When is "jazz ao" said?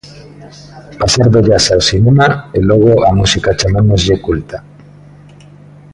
1.47-1.85